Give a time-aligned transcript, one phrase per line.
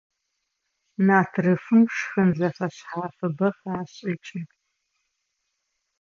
[1.05, 4.41] Натрыфым шхын зэфэшъхьафыбэ хашӀыкӀы.